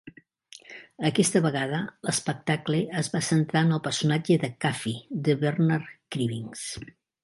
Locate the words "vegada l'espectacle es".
1.47-3.13